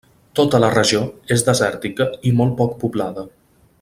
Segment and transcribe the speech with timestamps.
[0.37, 1.01] Tota la regió
[1.35, 3.27] és desèrtica i molt poc poblada.